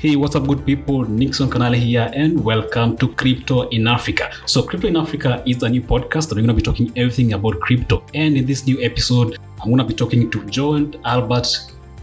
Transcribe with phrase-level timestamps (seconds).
[0.00, 1.02] Hey, what's up, good people?
[1.04, 4.30] Nixon Kanali here, and welcome to Crypto in Africa.
[4.46, 7.34] So, Crypto in Africa is a new podcast that we're going to be talking everything
[7.34, 8.02] about crypto.
[8.14, 11.48] And in this new episode, I'm going to be talking to Joe Albert.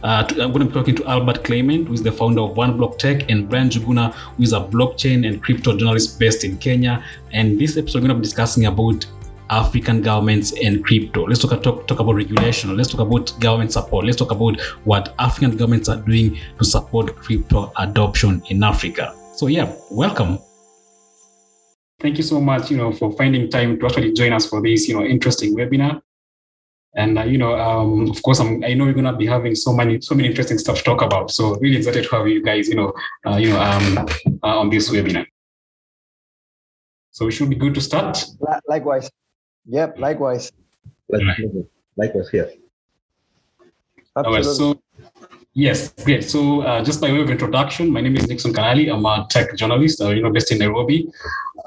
[0.04, 2.55] Uh, to, I'm going to be talking to Albert Climent, who is the founder of
[2.55, 6.55] One Block Tech, and Brian Njuguna, who is a blockchain and crypto journalist based in
[6.59, 7.04] Kenya.
[7.34, 9.07] And this episode, we're going to be discussing about
[9.50, 11.25] African governments and crypto.
[11.25, 12.75] Let's talk, talk, talk about regulation.
[12.75, 14.05] Let's talk about government support.
[14.05, 19.15] Let's talk about what African governments are doing to support crypto adoption in Africa.
[19.36, 20.39] So yeah, welcome.
[22.00, 24.87] Thank you so much, you know, for finding time to actually join us for this,
[24.87, 26.01] you know, interesting webinar.
[26.95, 29.73] And uh, you know, um, of course, I'm, i know we're gonna be having so
[29.73, 31.32] many, so many interesting stuff to talk about.
[31.32, 32.94] So really excited to have you guys, you know,
[33.25, 33.98] uh, you know, um,
[34.44, 35.25] uh, on this webinar.
[37.11, 38.23] So it should be good to start.
[38.67, 39.09] Likewise.
[39.67, 40.52] Yep, likewise.
[41.98, 42.52] Likewise here.
[44.16, 44.53] Absolutely.
[44.56, 44.81] so
[45.53, 46.23] yes, great.
[46.23, 48.92] So uh, just by way of introduction, my name is Nixon Kanali.
[48.92, 51.08] I'm a tech journalist, uh, you know, based in Nairobi.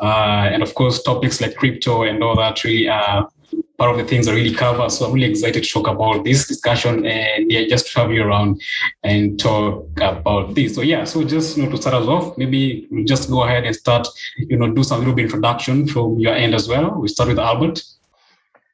[0.01, 3.29] Uh, and of course, topics like crypto and all that really are
[3.81, 4.91] part of the things I really cover.
[4.91, 8.61] So I'm really excited to talk about this discussion and yeah, just you around
[9.03, 10.75] and talk about this.
[10.75, 13.65] So yeah, so just you know to start us off, maybe we'll just go ahead
[13.65, 16.91] and start, you know, do some little bit introduction from your end as well.
[17.01, 17.83] We start with Albert.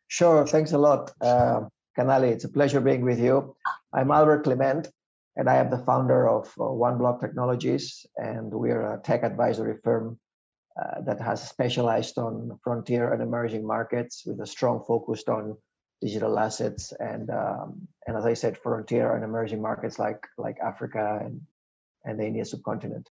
[0.08, 0.44] Sure.
[0.44, 1.60] Thanks a lot, uh.
[1.98, 3.56] It's a pleasure being with you.
[3.94, 4.88] I'm Albert Climent,
[5.36, 9.76] and I am the founder of uh, One Block Technologies, and we're a tech advisory
[9.82, 10.18] firm
[10.80, 15.56] uh, that has specialized on frontier and emerging markets with a strong focus on
[16.02, 21.20] digital assets and um, and as I said, frontier and emerging markets like like Africa
[21.22, 21.40] and
[22.04, 23.08] and the Indian subcontinent.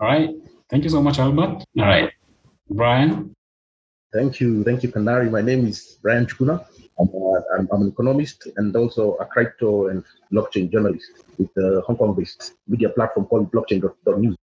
[0.00, 0.30] All right.
[0.70, 1.64] Thank you so much, Albert.
[1.78, 2.10] All right.
[2.70, 3.34] Brian.
[4.12, 4.62] Thank you.
[4.64, 5.30] Thank you, Kanali.
[5.30, 6.66] My name is Brian Njuguna.
[7.56, 12.54] I'm, I'm, an economist and also a crypto and blockchain journalist with a Hong Kong-based
[12.66, 14.36] media platform called blockchain.news.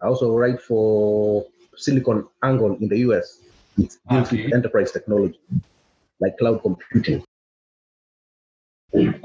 [0.00, 3.40] I also write for Silicon Angle in the US.
[3.76, 4.44] It deals okay.
[4.44, 5.38] with enterprise technology
[6.20, 7.22] like cloud computing.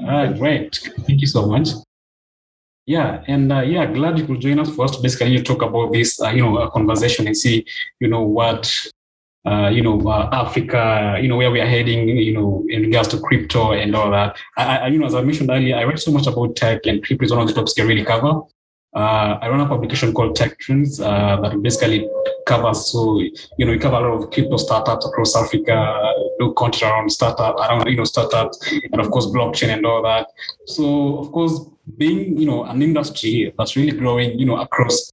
[0.06, 0.76] Ah, great.
[1.06, 1.70] Thank you so much.
[2.86, 5.92] Yeah, and uh, yeah, glad you could join us for us to basically talk about
[5.92, 7.64] this, uh, you know, a conversation and see,
[7.98, 8.70] you know, what
[9.46, 13.08] uh, you know, uh, Africa, you know, where we are heading, you know, in regards
[13.08, 14.36] to crypto and all that.
[14.56, 17.04] I, I, you know, as I mentioned earlier, I read so much about tech and
[17.04, 18.42] crypto is one of the topics I really cover.
[18.94, 22.08] Uh, I run a publication called Tech Trends uh, that basically
[22.46, 26.84] covers, so, you know, we cover a lot of crypto startups across Africa, do content
[26.84, 30.28] around startup, around, you know, startups, and of course, blockchain and all that.
[30.66, 31.58] So, of course,
[31.98, 35.10] being, you know, an industry that's really growing, you know, across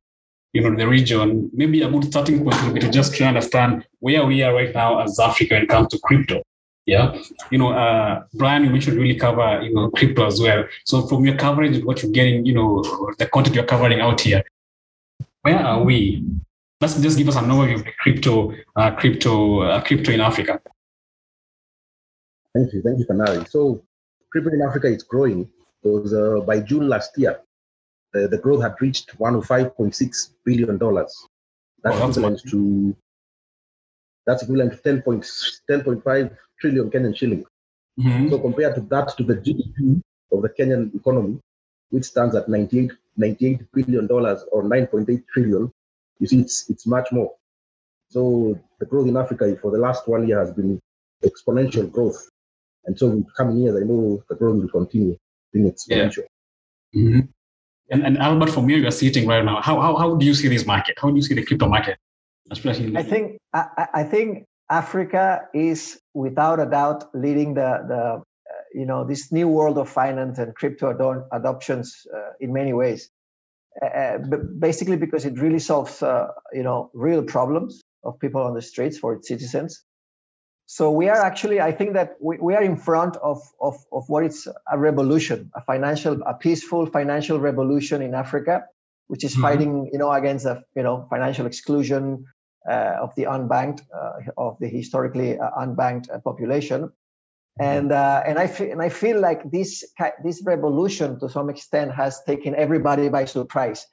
[0.54, 3.30] you know, the region, maybe a good starting point would be to just try to
[3.30, 6.44] understand where we are right now as Africa when it comes to crypto.
[6.86, 7.18] Yeah.
[7.52, 10.66] You know, uh, Brian, we should really cover, you know, crypto as well.
[10.86, 12.84] So from your coverage, what you're getting, you know,
[13.18, 14.44] the content you're covering out here,
[15.44, 16.26] where are we?
[16.82, 20.60] Let's just give us an overview of the crypto, uh, crypto, uh, crypto in Africa.
[22.54, 22.82] Thank you.
[22.82, 23.48] Thank you, Kanali.
[23.48, 23.84] So
[24.32, 25.50] crypto in Africa is growing
[25.82, 27.40] because uh, by June last year,
[28.16, 31.28] uh, the growth had reached 105.6 billion dollars.
[31.84, 32.96] That's oh, equivalent to
[34.26, 37.46] that's equivalent to 10 10.5 trillion Kenyan shilling.
[38.00, 38.30] Mm-hmm.
[38.30, 40.02] So compared to that, to the GDP
[40.32, 41.40] of the Kenyan economy,
[41.90, 45.72] which stands at 98, 98 billion dollars or 9.8 trillion,
[46.20, 47.34] you see, it's it's much more.
[48.10, 50.80] So the growth in Africa for the last one year has been
[51.24, 52.30] exponential growth,
[52.86, 55.18] and so in coming years, I know the growth will continue
[55.52, 56.26] being exponential.
[56.94, 57.02] Yeah.
[57.02, 57.20] Mm-hmm.
[57.92, 60.34] And, and Albert, from where you are sitting right now, how, how, how do you
[60.34, 60.98] see this market?
[61.00, 61.98] How do you see the crypto market?
[62.50, 68.22] Especially I think I, I think Africa is without a doubt leading the the uh,
[68.74, 70.90] you know this new world of finance and crypto
[71.32, 73.10] adoptions uh, in many ways.
[73.82, 74.18] Uh, uh
[74.60, 78.98] basically, because it really solves uh, you know real problems of people on the streets
[78.98, 79.84] for its citizens,
[80.72, 84.08] so we are actually, I think that we, we are in front of, of, of
[84.08, 88.64] what is a revolution, a financial, a peaceful financial revolution in Africa,
[89.08, 89.42] which is mm-hmm.
[89.42, 92.26] fighting, you know, against the, you know, financial exclusion
[92.70, 96.84] uh, of the unbanked, uh, of the historically uh, unbanked uh, population.
[96.84, 97.64] Mm-hmm.
[97.64, 99.84] And uh, and I feel and I feel like this
[100.24, 103.88] this revolution to some extent has taken everybody by surprise.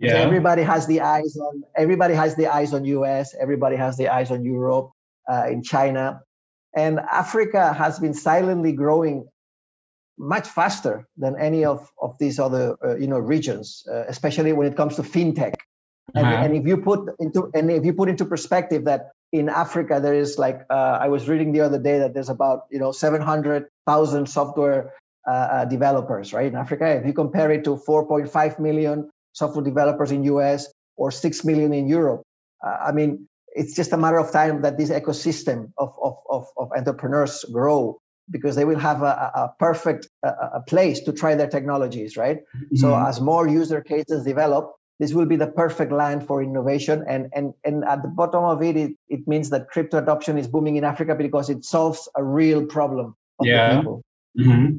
[0.00, 0.14] Yeah.
[0.14, 3.36] Everybody has the eyes on everybody has the eyes on US.
[3.40, 4.90] Everybody has the eyes on Europe
[5.30, 6.20] uh, in China.
[6.74, 9.28] And Africa has been silently growing
[10.18, 14.66] much faster than any of, of these other uh, you know regions, uh, especially when
[14.66, 15.54] it comes to fintech.
[16.14, 16.44] And, uh-huh.
[16.44, 20.14] and, if you put into and if you put into perspective that in Africa there
[20.14, 24.26] is like uh, I was reading the other day that there's about you know 700,000
[24.28, 24.92] software
[25.26, 26.46] uh, uh, developers, right?
[26.46, 30.66] In Africa, if you compare it to 4.5 million software developers in US
[30.96, 32.22] or 6 million in Europe,
[32.62, 36.70] I mean, it's just a matter of time that this ecosystem of, of, of, of
[36.76, 38.00] entrepreneurs grow
[38.30, 42.38] because they will have a, a perfect a place to try their technologies, right?
[42.38, 42.76] Mm-hmm.
[42.76, 47.04] So as more user cases develop, this will be the perfect land for innovation.
[47.08, 50.46] And and and at the bottom of it, it, it means that crypto adoption is
[50.46, 53.76] booming in Africa because it solves a real problem of yeah.
[53.76, 54.02] people.
[54.38, 54.78] Mm-hmm.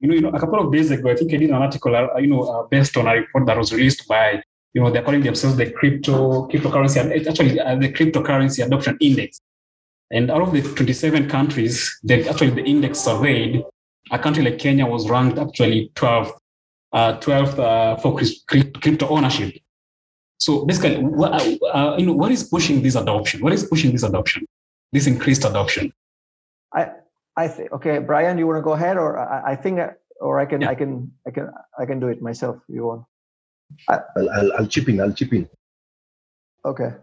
[0.00, 1.96] You know, you know, a couple of days ago, I think I did an article,
[1.96, 4.42] uh, you know, uh, based on a report that was released by,
[4.76, 9.40] you know, they're calling themselves the crypto cryptocurrency, actually uh, the cryptocurrency adoption index.
[10.10, 13.64] And out of the 27 countries that actually the index surveyed,
[14.10, 16.30] a country like Kenya was ranked actually 12th,
[16.92, 18.20] uh, 12th uh, for
[18.82, 19.54] crypto ownership.
[20.36, 23.40] So basically, what, uh, uh, you know, what is pushing this adoption?
[23.40, 24.44] What is pushing this adoption,
[24.92, 25.90] this increased adoption?
[26.74, 26.90] I,
[27.34, 29.80] I think okay, Brian, you want to go ahead, or I, I think,
[30.20, 30.68] or I can, yeah.
[30.68, 32.56] I can, I can, I can do it myself.
[32.68, 33.04] If you want?
[33.88, 35.00] I, will I'll, I'll chip in.
[35.00, 35.48] I'll chip in.
[36.64, 36.94] Okay.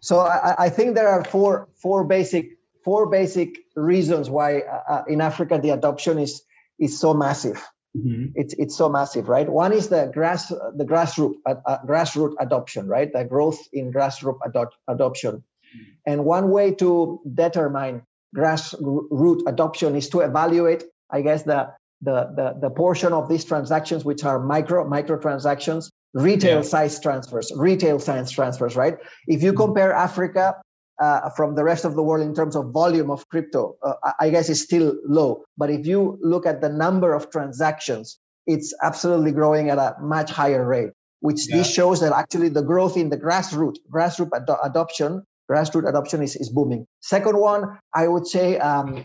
[0.00, 5.04] So I, I, think there are four four basic four basic reasons why uh, uh,
[5.06, 6.42] in Africa the adoption is
[6.78, 7.64] is so massive.
[7.96, 8.32] Mm-hmm.
[8.34, 9.48] It's it's so massive, right?
[9.48, 13.12] One is the grass the grassroots uh, uh, grassroots adoption, right?
[13.12, 15.82] The growth in grassroots ado- adoption, mm-hmm.
[16.06, 18.02] and one way to determine
[18.34, 21.68] grassroots adoption is to evaluate, I guess, the
[22.02, 26.62] the the, the portion of these transactions which are micro micro transactions retail yeah.
[26.62, 28.96] size transfers, retail size transfers, right?
[29.26, 29.62] If you mm-hmm.
[29.62, 30.56] compare Africa
[31.00, 34.30] uh, from the rest of the world in terms of volume of crypto, uh, I
[34.30, 35.44] guess it's still low.
[35.56, 40.30] But if you look at the number of transactions, it's absolutely growing at a much
[40.30, 40.90] higher rate,
[41.20, 41.56] which yeah.
[41.56, 46.36] this shows that actually the growth in the grassroots, grassroots ad- adoption, grassroots adoption is,
[46.36, 46.86] is booming.
[47.00, 49.04] Second one, I would say um,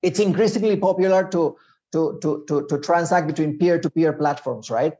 [0.00, 1.56] it's increasingly popular to
[1.92, 4.94] to, to, to, to transact between peer-to-peer platforms, right?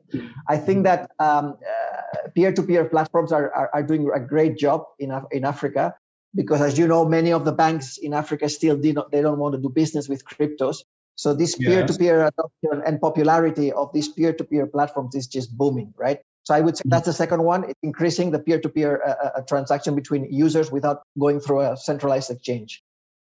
[0.49, 5.11] I think that um, uh, peer-to-peer platforms are, are, are, doing a great job in,
[5.31, 5.95] in Africa
[6.35, 9.39] because as you know, many of the banks in Africa still do not, they don't
[9.39, 10.79] want to do business with cryptos.
[11.17, 16.21] So this peer-to-peer adoption and popularity of these peer-to-peer platforms is just booming, right?
[16.45, 19.95] So I would say that's the second one, it's increasing the peer-to-peer uh, uh, transaction
[19.95, 22.83] between users without going through a centralized exchange.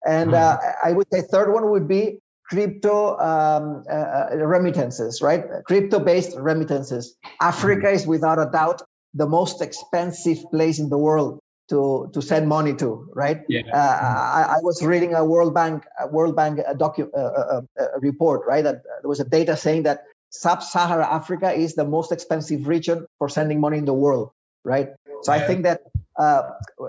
[0.05, 2.19] And uh, I would say third one would be
[2.49, 5.43] crypto um, uh, uh, remittances, right?
[5.65, 7.15] Crypto based remittances.
[7.41, 8.81] Africa is without a doubt
[9.13, 11.39] the most expensive place in the world
[11.69, 13.41] to, to send money to, right?
[13.49, 13.61] Yeah.
[13.73, 17.99] Uh, I, I, was reading a World Bank a World Bank a docu, uh, a
[17.99, 18.63] report, right?
[18.63, 23.29] That there was a data saying that Sub-Sahara Africa is the most expensive region for
[23.29, 24.31] sending money in the world,
[24.63, 24.89] right?
[25.23, 25.43] So yeah.
[25.43, 25.81] I think that
[26.19, 26.43] uh,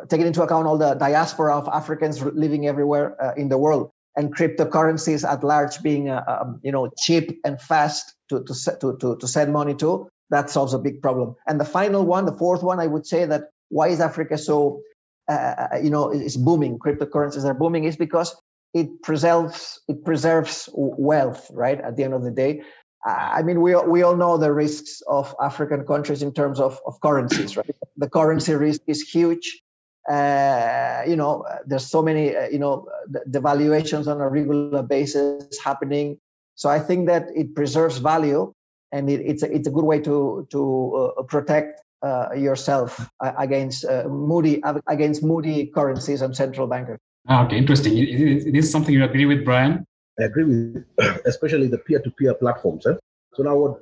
[0.09, 4.35] taking into account all the diaspora of Africans living everywhere uh, in the world, and
[4.35, 9.17] cryptocurrencies at large being uh, um, you know cheap and fast to, to, to, to,
[9.17, 11.37] to send money to that solves a big problem.
[11.47, 14.81] And the final one the fourth one i would say that why is africa so
[15.29, 15.33] uh,
[15.73, 18.35] uh you know is booming cryptocurrencies are booming is because
[18.75, 22.63] it preserves it preserves wealth right at the end of the day.
[23.05, 27.01] I mean we, we all know the risks of african countries in terms of, of
[27.01, 27.77] currencies right?
[27.97, 29.63] The currency risk is huge
[30.09, 35.59] uh, you know, there's so many, uh, you know, the, valuations on a regular basis
[35.63, 36.19] happening.
[36.55, 38.53] So I think that it preserves value,
[38.93, 43.33] and it, it's a, it's a good way to to uh, protect uh, yourself uh,
[43.39, 46.99] against uh, moody against moody currencies and central bankers.
[47.29, 47.99] Ah, okay, interesting.
[47.99, 49.85] Is this something you agree with, Brian?
[50.21, 50.85] I agree with,
[51.27, 52.87] especially the peer-to-peer platforms.
[52.87, 52.95] Eh?
[53.35, 53.81] So now, what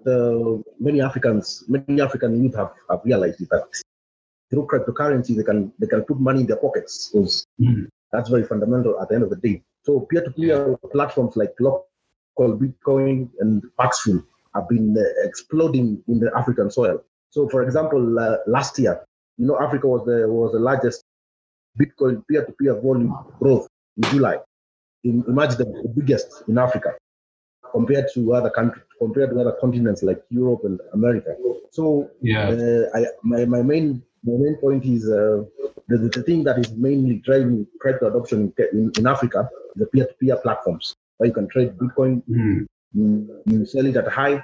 [0.81, 3.69] many Africans, many African youth have, have realized is that
[4.51, 7.87] through cryptocurrency, they can they can put money in their pockets because mm.
[8.13, 9.63] that's very fundamental at the end of the day.
[9.83, 11.87] So peer-to-peer platforms like local
[12.39, 14.25] Bitcoin and Paxful
[14.55, 17.03] have been uh, exploding in the African soil.
[17.31, 19.05] So, for example, uh, last year,
[19.37, 21.03] you know, Africa was the was the largest
[21.79, 24.39] Bitcoin peer-to-peer volume growth in July.
[25.03, 26.95] In, imagine the, the biggest in Africa
[27.73, 31.35] compared to other countries, compared to other continents like Europe and America.
[31.73, 35.43] So, yeah, uh, I, my, my main my main point is uh,
[35.89, 40.95] the, the thing that is mainly driving crypto adoption in, in Africa the peer-to-peer platforms
[41.17, 42.67] where you can trade Bitcoin, mm.
[42.93, 44.43] you, you, sell it at a high,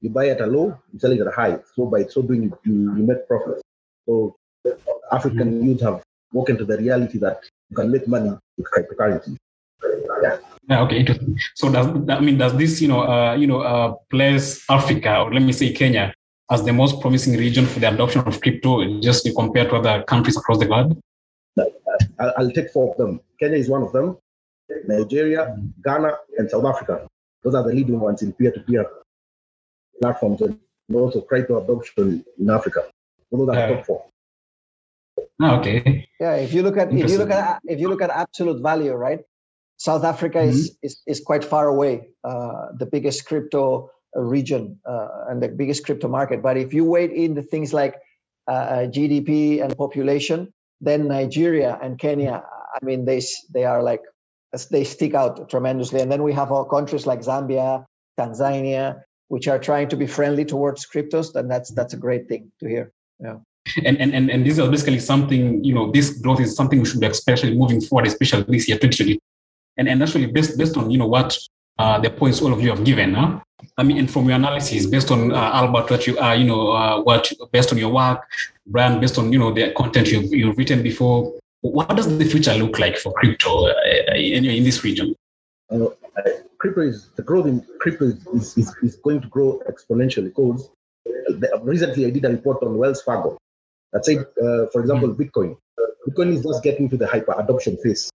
[0.00, 1.56] you buy at a low, you sell it at a high.
[1.74, 3.62] So by so doing, you, you make profits.
[4.06, 4.36] So
[5.10, 5.64] African mm.
[5.64, 9.36] youth have woken to the reality that you can make money with cryptocurrency.
[10.22, 10.38] Yeah.
[10.68, 11.36] Yeah, okay, interesting.
[11.56, 15.34] So does I mean does this you know uh, you know uh, place Africa or
[15.34, 16.14] let me say Kenya
[16.50, 20.36] as the most promising region for the adoption of crypto, just compared to other countries
[20.36, 20.98] across the globe?
[22.18, 23.20] I'll take four of them.
[23.40, 24.16] Kenya is one of them,
[24.86, 27.06] Nigeria, Ghana, and South Africa.
[27.42, 28.86] Those are the leading ones in peer-to-peer
[30.00, 30.58] platforms and
[30.94, 32.84] also crypto adoption in Africa.
[33.30, 34.04] Those are the top four.
[35.40, 36.08] Ah, okay.
[36.20, 38.92] Yeah, if you look at if you look at if you look at absolute value,
[38.92, 39.20] right?
[39.76, 40.50] South Africa mm-hmm.
[40.50, 43.90] is, is is quite far away, uh, the biggest crypto
[44.20, 46.42] region uh, and the biggest crypto market.
[46.42, 47.96] But if you weigh in the things like
[48.48, 52.42] uh, uh GDP and population, then Nigeria and Kenya,
[52.74, 53.22] I mean, they
[53.54, 54.02] they are like
[54.70, 56.00] they stick out tremendously.
[56.00, 57.86] And then we have countries like Zambia,
[58.18, 61.34] Tanzania, which are trying to be friendly towards cryptos.
[61.34, 62.92] And that's that's a great thing to hear.
[63.18, 63.36] Yeah.
[63.84, 66.84] And, and, and, and this is basically something, you know, this growth is something we
[66.84, 69.20] should be especially moving forward, especially this year, 2020.
[69.76, 71.38] And, and actually based, based on, you know, what
[71.78, 73.40] uh, the points all of you have given, huh?
[73.78, 76.72] I mean, and from your analysis, based on uh, Albert, what you are, you know,
[76.72, 78.28] uh, what based on your work,
[78.66, 82.54] Brian, based on you know the content you've, you've written before, what does the future
[82.54, 83.74] look like for crypto uh,
[84.14, 85.14] in, in this region?
[85.70, 85.86] Uh,
[86.58, 90.68] crypto is the growth in crypto is, is, is going to grow exponentially because
[91.08, 93.38] uh, recently I did a report on Wells Fargo
[93.92, 95.56] that said, uh, for example, mm Bitcoin.
[96.08, 98.10] Bitcoin is just getting to the hyper adoption phase,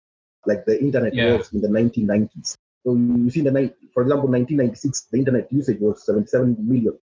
[0.46, 1.38] like the internet yeah.
[1.38, 2.56] was in the 1990s.
[2.86, 3.52] So you see, the
[3.94, 6.98] for example, 1996, the internet usage was 77 million,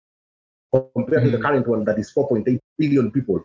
[0.73, 1.43] compared mm to the mm.
[1.43, 3.43] current one that is 4.8 billion people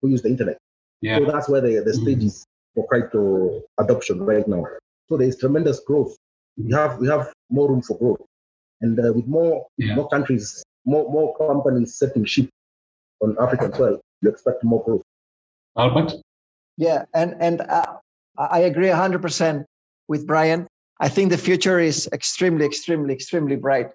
[0.00, 0.58] who use the internet.
[1.00, 1.18] Yeah.
[1.18, 4.64] So that's where the, the stage mm is for crypto adoption right now.
[5.08, 6.16] So there is tremendous growth.
[6.56, 8.22] We have we have more room for growth,
[8.80, 9.96] and uh, with more yeah.
[9.96, 12.48] more countries, more more companies setting ship
[13.20, 15.02] on African soil, you expect more growth.
[15.76, 16.14] Albert.
[16.76, 17.98] Yeah, and and uh,
[18.38, 19.66] I agree hundred percent
[20.08, 20.66] with Brian.
[21.00, 23.90] I think the future is extremely, extremely, extremely bright.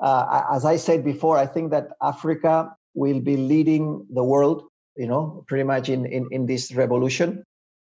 [0.00, 4.64] Uh, as I said before, I think that Africa will be leading the world,
[4.96, 7.44] you know, pretty much in, in, in this revolution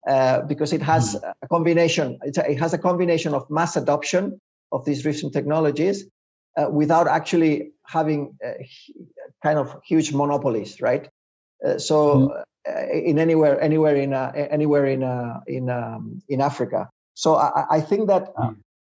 [0.07, 1.29] uh, because it has mm-hmm.
[1.41, 4.39] a combination, a, it has a combination of mass adoption
[4.71, 6.05] of these recent technologies
[6.57, 8.51] uh, without actually having uh,
[9.43, 11.09] kind of huge monopolies, right?
[11.65, 12.41] Uh, so mm-hmm.
[12.67, 15.01] Uh, in anywhere, anywhere in, anywhere in,
[15.47, 16.89] in, um, in Africa.
[17.17, 18.51] So I, I think that uh,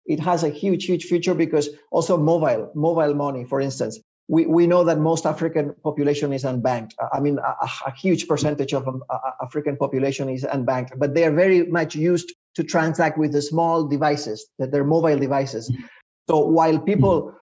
[0.05, 3.97] it has a huge, huge future because also mobile, mobile money, for instance.
[4.27, 6.91] We, we know that most African population is unbanked.
[7.13, 9.03] I mean, a, a huge percentage of um,
[9.41, 13.87] African population is unbanked, but they are very much used to transact with the small
[13.87, 15.69] devices, that they're mobile devices.
[15.71, 15.83] Mm-hmm.
[16.29, 17.33] So while people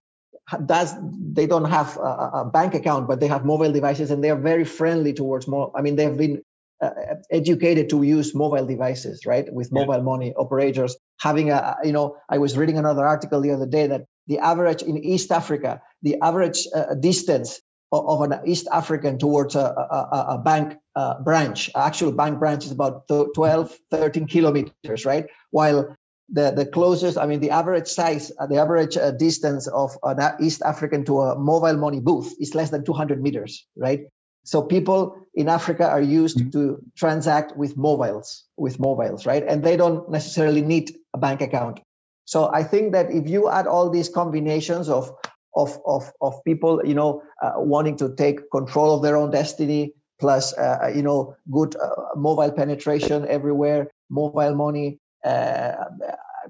[0.64, 0.94] does
[1.34, 4.40] they don't have a, a, bank account but they have mobile devices and they are
[4.40, 6.42] very friendly towards more i mean they've been
[6.80, 6.90] uh,
[7.30, 9.52] educated to use mobile devices, right?
[9.52, 10.02] With mobile yeah.
[10.02, 14.04] money operators having a, you know, I was reading another article the other day that
[14.26, 19.56] the average in East Africa, the average uh, distance of, of, an East African towards
[19.56, 25.26] a, a, a bank uh, branch, actual bank branch is about 12, 13 kilometers, right?
[25.50, 25.96] While
[26.28, 30.20] the, the closest, I mean, the average size, uh, the average uh, distance of an
[30.40, 34.02] East African to a mobile money booth is less than 200 meters, right?
[34.44, 36.50] So people in Africa are used mm-hmm.
[36.50, 39.44] to transact with mobiles, with mobiles, right?
[39.46, 41.80] And they don't necessarily need a bank account.
[42.24, 45.12] So I think that if you add all these combinations of
[45.54, 49.94] of of, of people, you know, uh, wanting to take control of their own destiny,
[50.20, 55.72] plus uh, uh you know, good uh, mobile penetration everywhere, mobile money, uh,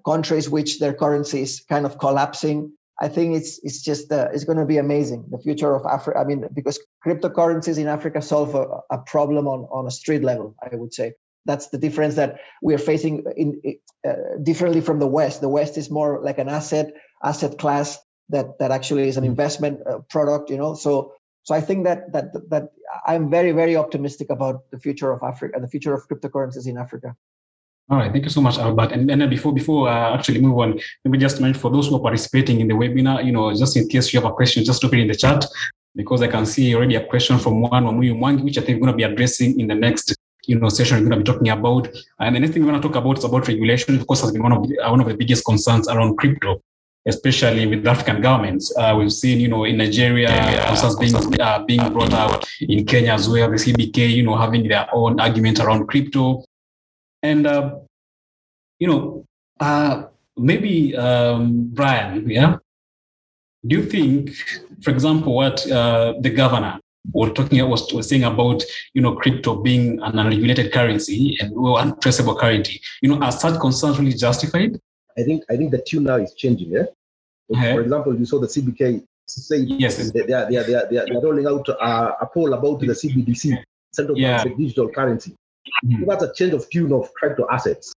[0.05, 4.45] countries which their currency is kind of collapsing, I think it's it's just uh, it's
[4.45, 5.27] going to be amazing.
[5.31, 6.19] The future of Africa.
[6.19, 10.57] I mean, because cryptocurrencies in Africa solve a, a, problem on on a street level.
[10.61, 11.15] I would say
[11.45, 13.61] that's the difference that we are facing in
[14.07, 15.41] uh, differently from the West.
[15.41, 17.99] The West is more like an asset asset class
[18.31, 19.31] that that actually is an mm-hmm.
[19.31, 20.51] investment uh, product.
[20.51, 21.13] You know, so
[21.45, 22.71] so I think that that that
[23.07, 26.77] I'm very very optimistic about the future of Africa and the future of cryptocurrencies in
[26.77, 27.15] Africa.
[27.91, 28.93] All right, thank you so much, Albert.
[28.93, 31.97] And then before before uh, actually move on, let me just mention for those who
[31.97, 34.83] are participating in the webinar, you know, just in case you have a question, just
[34.83, 35.47] drop it in the chat
[35.97, 38.87] because I can see already a question from one Wamuyu Mwangi, which I think we're
[38.87, 40.15] going to be addressing in the next
[40.47, 41.89] you know session we're going to be talking about.
[42.21, 43.99] And the next thing we're going to talk about is about regulation.
[43.99, 46.63] Of course, has been one of the, uh, one of the biggest concerns around crypto,
[47.07, 48.71] especially with African governments.
[48.77, 50.29] Uh, we've seen, you know, in Nigeria,
[50.67, 53.51] concerns being uh, being brought out in Kenya as well.
[53.51, 56.45] The CBK, you know, having their own argument around crypto.
[57.23, 57.77] And, uh,
[58.79, 59.25] you know,
[59.61, 60.05] uh,
[60.37, 62.57] maybe um, Brian, yeah?
[63.67, 64.31] Do you think,
[64.83, 66.81] for example, what uh, the governor
[67.13, 68.63] was talking was, was saying about,
[68.95, 73.99] you know, crypto being an unregulated currency and untraceable currency, you know, are such concerns
[73.99, 74.79] really justified?
[75.19, 76.71] I think I think the tune now is changing.
[76.71, 76.85] Yeah.
[77.53, 77.73] Okay.
[77.75, 80.87] For example, you saw the CBK say yes, they, they, are, they, are, they, are,
[80.89, 84.45] they are rolling out a, a poll about the CBDC, central yeah.
[84.45, 85.35] bank digital currency.
[85.85, 86.07] Mm.
[86.07, 87.93] That's a change of tune of crypto assets.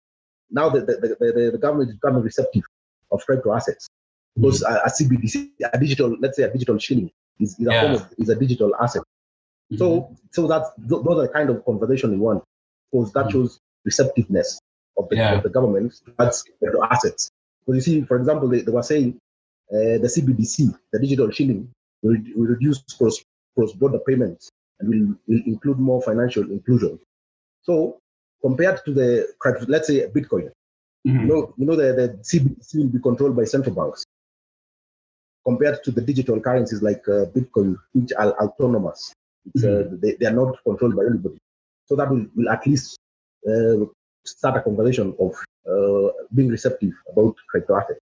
[0.49, 2.63] Now the, the, the, the, government is becoming receptive
[3.11, 3.87] of crypto assets.
[4.35, 4.73] Because mm-hmm.
[4.73, 7.81] a, a, CBDC, a digital, let's say a digital shilling, is, is a yeah.
[7.81, 9.01] form of, is a digital asset.
[9.01, 9.77] Mm-hmm.
[9.77, 12.43] So, so that's those are the kind of conversation we want,
[12.91, 13.31] because that mm-hmm.
[13.31, 14.59] shows receptiveness
[14.97, 15.33] of the, yeah.
[15.33, 17.29] of the government towards crypto assets.
[17.65, 19.17] Because you see, for example, they, they were saying
[19.71, 21.69] uh, the CBDC, the digital shilling,
[22.01, 23.23] will, will reduce cross,
[23.55, 24.49] cross-border payments
[24.79, 26.99] and will, will include more financial inclusion.
[27.63, 27.99] So
[28.41, 29.27] compared to the,
[29.67, 30.49] let's say, Bitcoin,
[31.07, 31.19] mm-hmm.
[31.19, 34.05] you know, you know the, the CBDC will be controlled by central banks
[35.45, 39.13] compared to the digital currencies like uh, Bitcoin, which are autonomous.
[39.57, 39.95] Uh, mm-hmm.
[39.95, 41.37] Uh, they, they, are not controlled by anybody.
[41.85, 42.97] So that will, will at least
[43.47, 43.85] uh,
[44.23, 45.33] start a conversation of
[45.67, 47.99] uh, being receptive about crypto assets.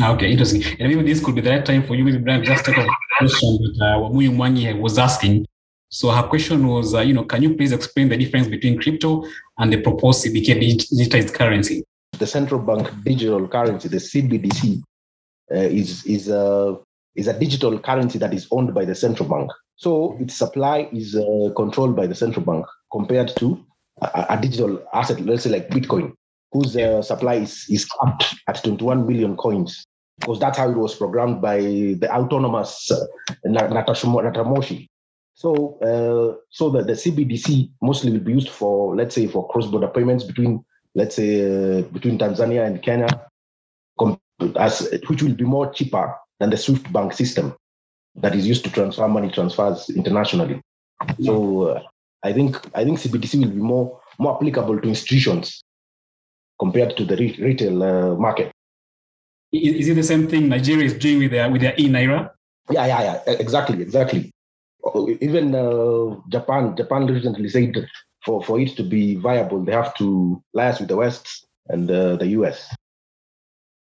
[0.00, 0.62] Okay, interesting.
[0.80, 2.86] And maybe this could be the right time for you, maybe Brian, just take a
[3.18, 5.44] question that uh, Wamuyu Mwangi was asking.
[5.92, 9.24] So her question was, uh, you know, can you please explain the difference between crypto
[9.58, 11.84] and the proposed CBDC digitized currency?
[12.18, 14.82] The central bank digital currency, the CBDC,
[15.50, 16.78] uh, is is a
[17.14, 19.50] is a digital currency that is owned by the central bank.
[19.76, 23.62] So its supply is uh, controlled by the central bank compared to
[24.00, 26.14] a, a, digital asset, let's say like Bitcoin,
[26.52, 29.84] whose uh, supply is, is capped at 21 million coins,
[30.20, 33.04] because that's how it was programmed by the autonomous uh,
[33.44, 34.88] Nakamoto.
[35.42, 39.88] So, uh, so the, the CBDC mostly will be used for, let's say, for cross-border
[39.88, 43.08] payments between, let's say, uh, between Tanzania and Kenya,
[44.56, 47.56] as, which will be more cheaper than the SWIFT bank system
[48.14, 50.60] that is used to transfer money transfers internationally.
[51.20, 51.82] So, uh,
[52.22, 55.64] I think I think CBDC will be more more applicable to institutions
[56.60, 58.52] compared to the re- retail uh, market.
[59.50, 62.30] Is, is, it the same thing Nigeria is doing with their with their e-naira?
[62.70, 63.34] Yeah, yeah, yeah.
[63.40, 64.31] Exactly, exactly.
[65.20, 67.86] Even uh, Japan, Japan recently said
[68.24, 72.16] for, for it to be viable, they have to liaise with the West and uh,
[72.16, 72.74] the US.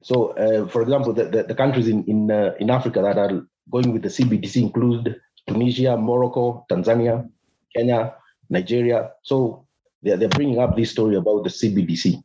[0.03, 3.43] So, uh, for example, the, the, the, countries in in, uh, in Africa that are
[3.71, 7.29] going with the CBDC include Tunisia, Morocco, Tanzania,
[7.75, 8.15] Kenya,
[8.49, 9.11] Nigeria.
[9.23, 9.67] So
[10.03, 12.23] they're, they're bringing up this story about the CBDC.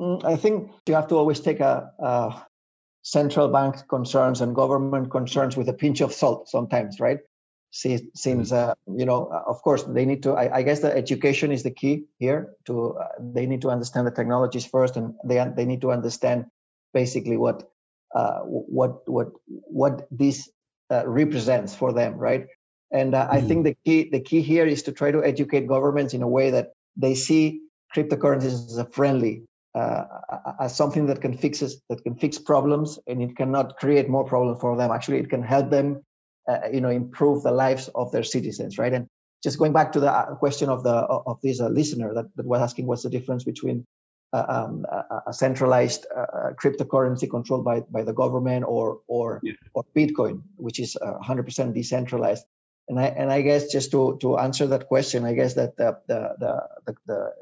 [0.00, 2.46] Mm, I think you have to always take a, a,
[3.02, 7.20] central bank concerns and government concerns with a pinch of salt sometimes, right?
[7.76, 10.96] See, seems, uh, you know, uh, of course, they need to, I, I, guess the
[10.96, 15.12] education is the key here to, uh, they need to understand the technologies first and
[15.24, 16.46] they, they need to understand
[16.94, 17.68] basically what,
[18.14, 18.38] uh,
[18.78, 20.48] what, what, what this
[20.90, 22.46] uh, represents for them, right?
[22.90, 23.36] And uh, mm-hmm.
[23.36, 26.28] I think the key the key here is to try to educate governments in a
[26.28, 27.60] way that they see
[27.94, 29.42] cryptocurrencies as a friendly,
[29.74, 30.04] uh,
[30.60, 34.60] as something that can fix that can fix problems, and it cannot create more problems
[34.60, 34.90] for them.
[34.90, 36.02] Actually, it can help them,
[36.48, 38.92] uh, you know, improve the lives of their citizens, right?
[38.92, 39.08] And
[39.42, 42.46] just going back to the uh, question of the of this uh, listener that, that
[42.46, 43.84] was asking, what's the difference between
[44.32, 44.86] uh, um,
[45.26, 49.52] a, centralized uh, cryptocurrency controlled by, by the government or or yeah.
[49.74, 52.44] or Bitcoin, which is 100% decentralized.
[52.88, 55.98] And I and I guess just to to answer that question, I guess that the
[56.08, 56.52] the the,
[56.86, 57.32] the, the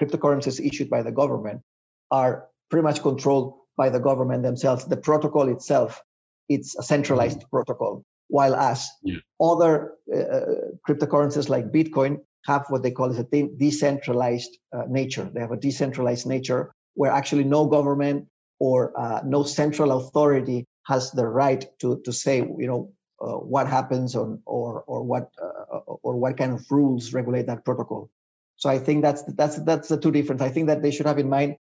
[0.00, 1.62] cryptocurrencies issued by the government
[2.10, 4.84] are pretty much controlled by the government themselves.
[4.84, 6.02] The protocol itself,
[6.48, 7.56] it's a centralized mm-hmm.
[7.56, 9.18] protocol, while as yeah.
[9.40, 10.40] other uh,
[10.86, 15.28] cryptocurrencies like Bitcoin have what they call is a de- decentralized uh, nature.
[15.32, 21.10] They have a decentralized nature where actually no government or uh, no central authority has
[21.12, 25.78] the right to to say, you know, uh, what happens on or or what uh,
[26.02, 28.10] or what kind of rules regulate that protocol.
[28.56, 30.42] So I think that's that's that's the two different.
[30.42, 31.56] I think that they should have in mind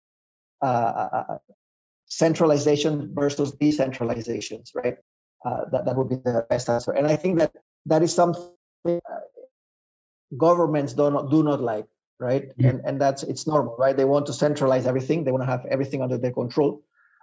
[0.62, 1.38] uh, uh, uh
[2.08, 4.98] centralization versus decentralizations, right?
[5.46, 6.92] Uh, that that would be the best answer.
[6.92, 7.54] And I think that
[7.86, 8.50] that is something
[10.36, 11.86] governments do not do not like,
[12.20, 12.50] right?
[12.50, 12.66] Mm-hmm.
[12.68, 13.96] And and that's it's normal, right?
[13.96, 15.24] They want to centralize everything.
[15.24, 16.82] They want to have everything under their control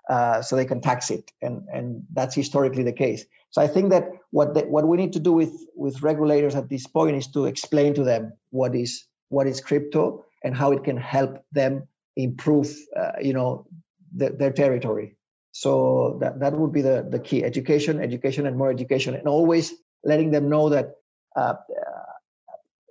[0.08, 3.24] uh, so they can tax it, and and that's historically the case.
[3.50, 6.68] So I think that what the, what we need to do with with regulators at
[6.68, 10.84] this point is to explain to them what is what is crypto and how it
[10.84, 13.66] can help them improve, uh, you know,
[14.14, 15.16] the, their territory.
[15.52, 19.74] So that that would be the the key: education, education, and more education, and always
[20.02, 20.94] letting them know that,
[21.36, 21.54] uh,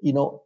[0.02, 0.44] you know,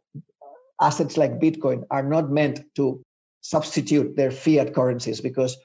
[0.80, 3.02] assets like Bitcoin are not meant to
[3.42, 5.56] substitute their fiat currencies because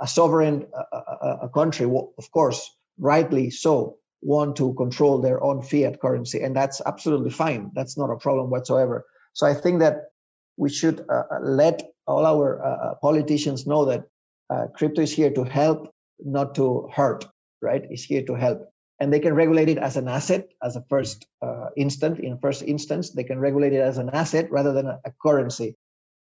[0.00, 6.00] a sovereign a, a country, of course, rightly so, want to control their own fiat
[6.00, 7.70] currency, and that's absolutely fine.
[7.74, 9.04] That's not a problem whatsoever.
[9.34, 10.10] So I think that
[10.56, 14.04] we should uh, uh let all our uh, uh, politicians know that
[14.50, 15.92] uh, crypto is here to help,
[16.24, 17.26] not to hurt.
[17.60, 17.82] Right?
[17.90, 21.26] It's here to help, and they can regulate it as an asset, as a first
[21.42, 22.20] uh, instant.
[22.20, 25.76] In first instance, they can regulate it as an asset rather than a, a currency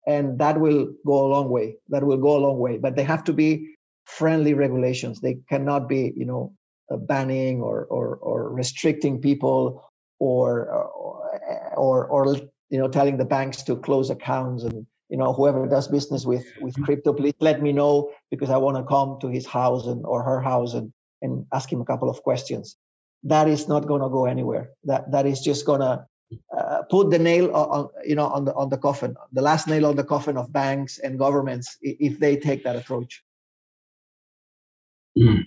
[0.07, 3.03] and that will go a long way that will go a long way but they
[3.03, 3.77] have to be
[4.11, 5.21] friendly regulations.
[5.21, 6.55] They cannot be, you know,
[6.93, 9.85] uh, banning or, or, or restricting people
[10.19, 10.69] or,
[11.77, 12.37] or, or,
[12.69, 16.47] you know, telling the banks to close accounts and, you know, whoever does business with,
[16.61, 20.07] with crypto, please let me know because I want to come to his house and,
[20.07, 22.77] or her house and, and ask him a couple of questions.
[23.25, 24.71] That is not going to go anywhere.
[24.85, 26.07] That, that is just going to
[26.57, 29.87] uh, put the nail on, you know on the on the coffin the last nail
[29.87, 33.25] on the coffin of banks and governments if they take that approach
[35.19, 35.43] mm.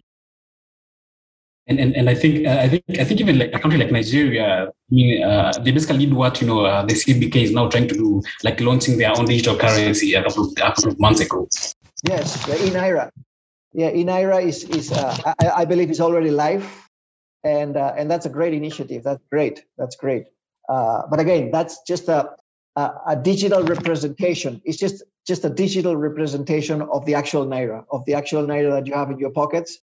[1.68, 3.92] And, and and i think uh, i think i think even like a country like
[3.92, 7.68] nigeria i mean uh, they basically did what you know uh, the cbk is now
[7.70, 11.00] trying to do like launching their own digital currency a couple of, a couple of
[11.00, 11.48] months ago.
[12.08, 13.10] Yes the eNaira
[13.74, 16.66] yeah eNaira is is uh, I, I, believe is already live.
[17.46, 19.04] And and that's a great initiative.
[19.04, 19.66] That's great.
[19.78, 20.28] That's great.
[20.70, 22.30] Uh, but again, that's just a,
[22.76, 24.62] a, a, digital representation.
[24.64, 28.88] It's just just a digital representation of the actual naira, of the actual naira that
[28.88, 29.80] you have in your pockets.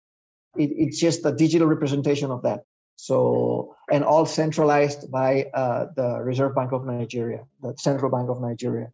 [0.57, 2.61] It, it's just a digital representation of that.
[2.95, 8.41] So and all centralized by uh, the Reserve Bank of Nigeria, the Central Bank of
[8.41, 8.91] Nigeria.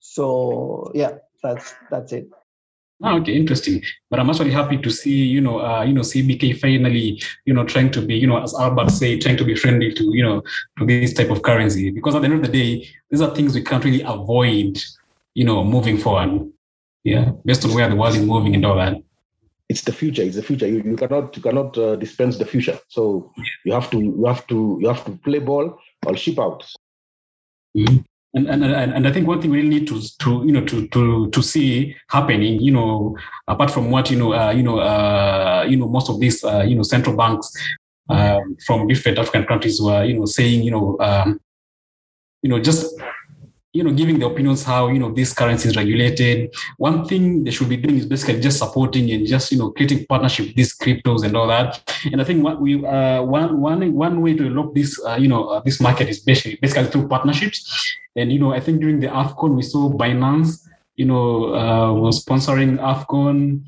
[0.00, 2.28] So yeah, that's that's it.
[3.02, 3.82] Oh, okay, interesting.
[4.10, 7.64] But I'm actually happy to see, you know, uh, you know, CBK finally, you know,
[7.64, 10.42] trying to be, you know, as Albert said, trying to be friendly to, you know,
[10.78, 11.90] to this type of currency.
[11.90, 14.82] Because at the end of the day, these are things we can't really avoid,
[15.34, 16.50] you know, moving forward.
[17.02, 18.96] Yeah, based on where the world is moving and all that.
[19.68, 20.22] It's the future.
[20.22, 20.66] It's the future.
[20.66, 22.78] You, you cannot you cannot uh, dispense the future.
[22.88, 23.32] So
[23.64, 26.64] you have to you have to you have to play ball or ship out.
[27.76, 28.02] Mm-hmm
[28.34, 30.88] and, and and I think one thing we really need to to you know to
[30.88, 35.64] to to see happening, you know, apart from what you know, uh, you know, uh,
[35.68, 37.52] you know, most of these uh, you know central banks
[38.08, 41.40] um, from different African countries were you know saying you know um,
[42.42, 42.92] you know just
[43.74, 46.54] you know, giving the opinions how, you know, this currency is regulated.
[46.76, 50.06] One thing they should be doing is basically just supporting and just, you know, creating
[50.06, 51.82] partnership with these cryptos and all that.
[52.04, 55.26] And I think what we, uh, one, one, one way to look this, uh, you
[55.26, 57.58] know, uh, this market is basically, basically through partnerships.
[58.14, 62.24] And, you know, I think during the AFCON, we saw Binance, you know, uh, was
[62.24, 63.60] sponsoring AFCON.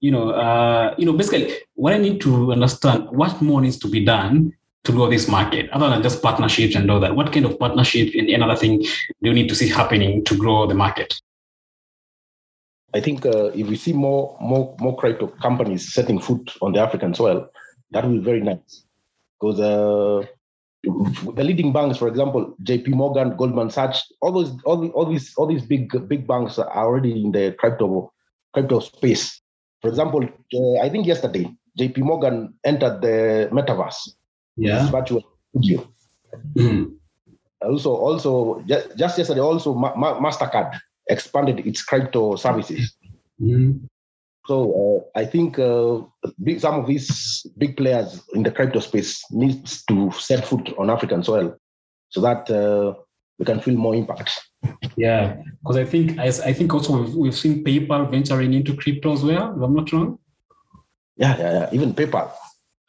[0.00, 3.88] You know, uh, you know, basically what I need to understand, what more needs to
[3.88, 4.52] be done
[4.86, 7.14] to grow this market other than just partnerships and all that?
[7.14, 8.88] What kind of partnership and another thing do
[9.22, 11.20] you need to see happening to grow the market?
[12.94, 16.80] I think uh, if we see more more more crypto companies setting foot on the
[16.80, 17.48] African soil,
[17.90, 18.84] that will be very nice.
[19.38, 20.24] Because uh,
[20.82, 22.92] the leading banks, for example, J.P.
[22.92, 27.22] Morgan, Goldman Sachs, all those all, all these all these big big banks are already
[27.24, 28.12] in the crypto
[28.54, 29.42] crypto space.
[29.82, 32.00] For example, uh, I think yesterday J.P.
[32.02, 34.15] Morgan entered the metaverse
[34.56, 34.90] yeah.
[34.90, 35.86] virtual studio.
[36.54, 36.96] Mm.
[37.62, 42.96] Also, also just, just yesterday, also Ma- Ma- Mastercard expanded its crypto services.
[43.40, 43.88] Mm.
[44.46, 46.02] So uh, I think uh,
[46.42, 50.90] big, some of these big players in the crypto space needs to set foot on
[50.90, 51.56] African soil,
[52.10, 52.94] so that uh,
[53.38, 54.30] we can feel more impact.
[54.96, 59.12] Yeah, because I think I, I think also we've, we've seen PayPal venturing into crypto
[59.12, 59.54] as well.
[59.56, 60.18] If I'm not wrong.
[61.16, 61.68] Yeah, yeah, yeah.
[61.72, 62.30] Even PayPal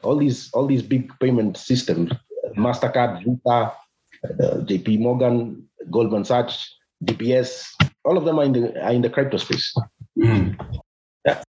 [0.04, 2.12] all these all these big payment systems,
[2.56, 3.74] Mastercard, Visa,
[4.44, 4.98] uh, J.P.
[4.98, 7.66] Morgan, Goldman Sachs, DBS,
[8.06, 9.74] all of them are in the are in the crypto space.
[10.18, 10.58] Mm.
[11.26, 11.42] Yeah.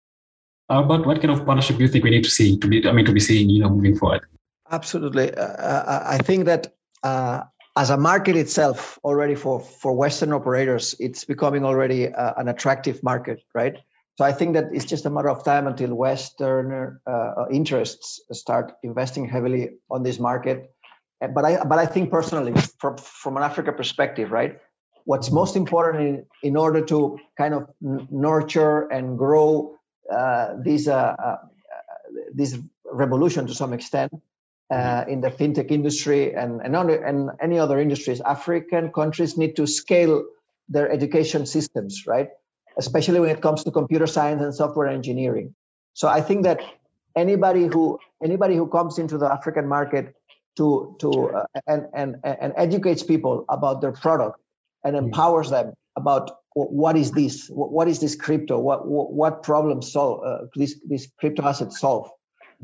[0.69, 2.87] Uh, but what kind of partnership do you think we need to see to be
[2.87, 4.23] I mean to be seeing you know moving forward?
[4.71, 6.75] Absolutely, uh, uh I think that.
[7.03, 7.43] Uh,
[7.79, 13.03] as a market itself, already for, for Western operators, it's becoming already uh, an attractive
[13.03, 13.77] market, right?
[14.17, 18.73] So I think that it's just a matter of time until Western uh, interests start
[18.83, 20.71] investing heavily on this market.
[21.21, 24.59] But I, but I think personally, from from an Africa perspective, right,
[25.05, 29.77] what's most important in, in order to kind of nurture and grow
[30.13, 31.37] uh, this uh, uh,
[32.35, 32.59] this
[32.91, 34.13] revolution to some extent
[34.71, 39.67] uh, in the fintech industry and and, and any other industries, African countries need to
[39.67, 40.25] scale
[40.69, 42.29] their education systems, right?
[42.79, 45.55] Especially when it comes to computer science and software engineering.
[45.95, 46.61] So I think that
[47.17, 50.15] anybody who anybody who comes into the African market
[50.57, 54.39] to to uh, and and and educates people about their product
[54.85, 55.05] and hmm.
[55.05, 60.39] empowers them about what is this what is this crypto what what problems solve uh,
[60.55, 62.11] this this crypto asset solve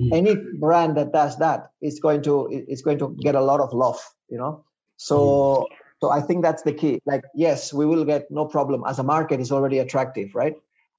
[0.01, 0.09] mm.
[0.13, 3.75] any brand that does that is going to is going to get a lot of
[3.75, 4.65] love you know
[4.97, 5.77] so mm.
[6.03, 7.01] So I think that's the key.
[7.07, 10.57] Like, yes, we will get no problem as a market is already attractive, right?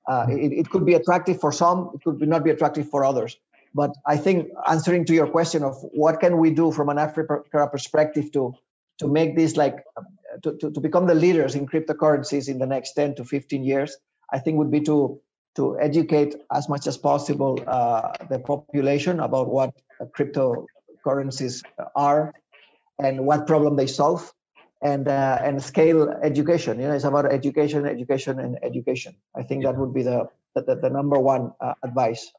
[0.07, 0.37] Uh, mm-hmm.
[0.37, 3.35] it, it could be attractive for some, it could not be attractive for others.
[3.75, 7.67] But I think answering to your question of what can we do from an Africa
[7.67, 8.53] perspective to
[8.99, 9.83] to make this like
[10.43, 13.97] to, to, to become the leaders in cryptocurrencies in the next 10 to 15 years,
[14.31, 15.19] I think would be to
[15.55, 19.71] to educate as much as possible uh, the population about what
[20.15, 21.63] cryptocurrencies
[21.93, 22.33] are
[22.99, 24.31] and what problem they solve
[24.83, 26.79] and uh, and scale education.
[26.79, 29.15] You know it's about education education and education.
[29.35, 32.29] I think that would be the the, the number one uh, advice.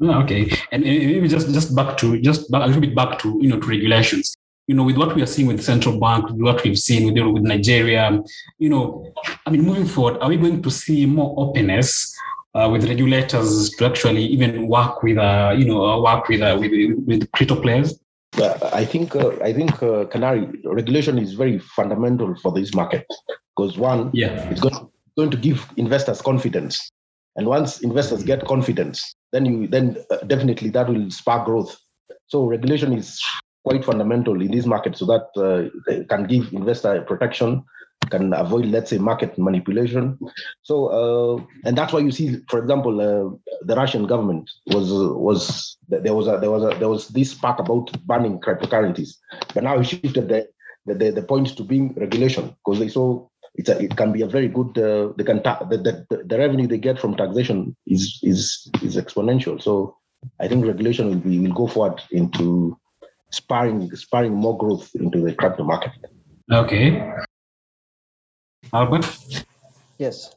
[0.00, 0.50] Okay.
[0.70, 3.58] And maybe just just back to just back, a little bit back to you know
[3.58, 4.36] to regulations.
[4.68, 7.06] You know, with what we are seeing with the central bank, with what we've seen
[7.06, 8.22] with, with Nigeria,
[8.58, 9.10] you know,
[9.46, 12.14] I mean, moving forward, are we going to see more openness
[12.54, 16.58] uh, with regulators to actually even work with, uh, you know, uh, work with, uh,
[16.60, 16.70] with,
[17.06, 17.98] with crypto players?
[18.40, 23.06] I think uh, I think uh, Kanali regulation is very fundamental for this market.
[23.56, 26.90] Because one, yeah, it's going, going to give investors confidence,
[27.36, 29.96] and once investors get confidence, then you then
[30.26, 31.76] definitely that will spark growth.
[32.26, 33.20] So regulation is
[33.64, 37.64] quite fundamental in this market so that uh, can give investor protection
[38.10, 40.18] can avoid let's say market manipulation
[40.62, 45.76] so uh, and that's why you see for example uh, the russian government was was
[45.88, 49.16] there was a there was a there was this spark about banning cryptocurrencies
[49.54, 50.48] but now it shifted the
[50.86, 54.26] the, the point to being regulation because they saw it's a, it can be a
[54.26, 58.18] very good uh, they can ta- the, the, the revenue they get from taxation is
[58.22, 59.96] is is exponential so
[60.40, 62.78] i think regulation will be will go forward into
[63.30, 65.92] spurring spurring more growth into the crypto market.
[66.50, 67.02] Okay.
[68.72, 69.06] Albert?
[69.98, 70.34] Yes.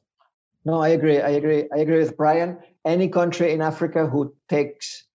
[0.64, 1.20] No, I agree.
[1.20, 1.66] I agree.
[1.74, 2.60] I agree with Brian.
[2.86, 5.06] Any country in Africa who takes,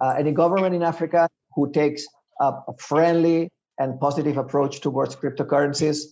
[0.00, 2.06] uh, any government in Africa who takes
[2.40, 6.04] a, friendly and positive approach towards cryptocurrencies,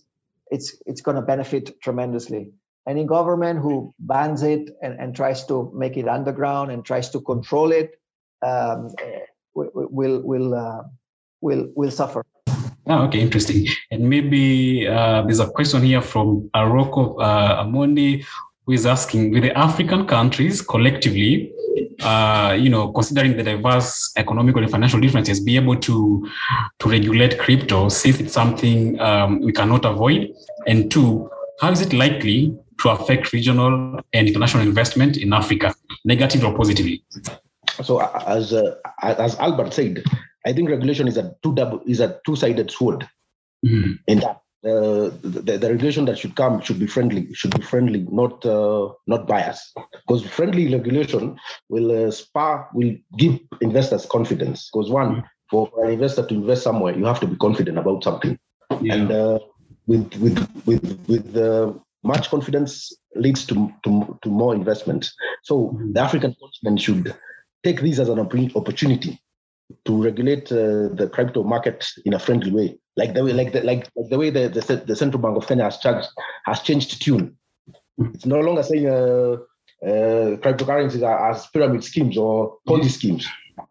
[0.51, 2.51] it's it's going to benefit tremendously.
[2.87, 7.21] Any government who bans it and, and tries to make it underground and tries to
[7.21, 7.91] control it
[8.41, 8.89] um,
[9.53, 10.83] will will uh,
[11.41, 12.25] will will suffer.
[12.91, 13.67] Oh, okay, interesting.
[13.91, 18.25] And maybe uh, there's a question here from Aroko uh, Amondi,
[18.65, 21.53] who is asking: With the African countries collectively,
[22.01, 26.27] uh, you know, considering the diverse economical and financial differences, be able to
[26.79, 30.33] to regulate crypto since it's something um, we cannot avoid?
[30.65, 31.29] And two,
[31.61, 35.75] how is it likely to affect regional and international investment in Africa,
[36.05, 37.03] negative or positively?
[37.83, 40.03] So, as uh, as Albert said,
[40.45, 43.07] I think regulation is a two double is a two sided sword.
[43.65, 43.93] Mm-hmm.
[44.07, 48.05] In that uh, the, the, regulation that should come should be friendly, should be friendly,
[48.11, 49.73] not uh, not biased.
[49.93, 51.37] Because friendly regulation
[51.69, 54.69] will uh, spur, will give investors confidence.
[54.69, 55.25] Because one, mm-hmm.
[55.49, 58.37] for an investor to invest somewhere, you have to be confident about something,
[58.81, 58.93] yeah.
[58.95, 59.39] and uh,
[59.87, 61.71] with with with with uh,
[62.03, 65.09] much confidence leads to to, to more investment.
[65.43, 65.93] So mm-hmm.
[65.93, 67.15] the African continent should
[67.63, 69.21] take this as an opportunity
[69.85, 73.61] to regulate uh, the crypto market in a friendly way, like the way, like the,
[73.61, 76.07] like, like the way the, the, the central bank of Kenya has charged,
[76.45, 77.37] has changed tune.
[78.13, 79.37] It's no longer saying uh,
[79.83, 83.27] uh, cryptocurrencies are as pyramid schemes or Ponzi schemes.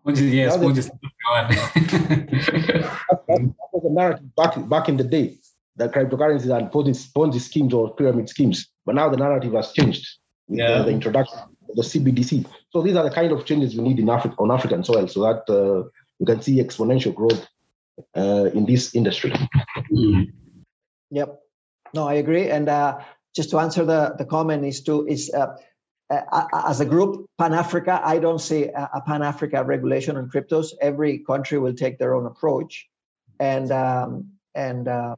[0.06, 0.84] Ponzi, Yes, Ponzi.
[3.26, 5.38] that was the narrative back back in the day.
[5.76, 10.06] The cryptocurrencies are Ponzi, Ponzi schemes or pyramid schemes, but now the narrative has changed
[10.46, 10.78] with yeah.
[10.78, 11.38] the, the introduction
[11.74, 12.46] the CBDC.
[12.70, 15.22] So these are the kind of changes we need in Africa on African soil, so
[15.22, 17.46] that uh, we can see exponential growth
[18.16, 19.30] uh, in this industry.
[19.30, 20.22] Mm-hmm.
[21.10, 21.40] Yep.
[21.94, 22.50] No, I agree.
[22.50, 22.98] And uh,
[23.34, 25.30] just to answer the the comment is to is.
[25.32, 25.56] Uh,
[26.10, 30.30] uh, as a group, Pan Africa, I don't see a, a Pan Africa regulation on
[30.30, 30.72] cryptos.
[30.80, 32.88] Every country will take their own approach,
[33.38, 35.16] and um, and uh,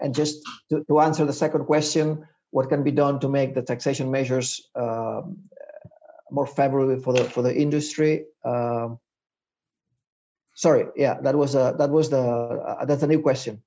[0.00, 3.62] and just to, to answer the second question, what can be done to make the
[3.62, 5.38] taxation measures um,
[6.34, 8.26] more favorable for the for the industry.
[8.44, 8.98] Um,
[10.54, 13.62] sorry, yeah, that was a that was the uh, that's a new question.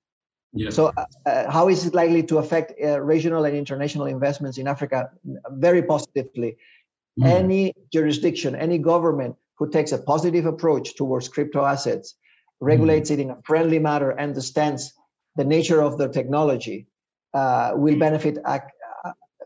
[0.54, 0.70] Yeah.
[0.70, 4.68] So, uh, uh, how is it likely to affect uh, regional and international investments in
[4.68, 5.10] Africa?
[5.52, 6.58] Very positively.
[7.20, 7.26] Mm.
[7.26, 12.16] Any jurisdiction, any government who takes a positive approach towards crypto assets,
[12.60, 13.14] regulates mm.
[13.14, 14.94] it in a friendly manner, understands
[15.36, 16.88] the nature of the technology,
[17.34, 18.38] uh, will benefit